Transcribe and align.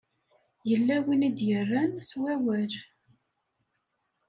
Yella 0.69 0.95
win 1.05 1.27
i 1.27 1.29
d-yerran 1.37 1.91
s 2.09 2.11
wawal. 2.19 2.73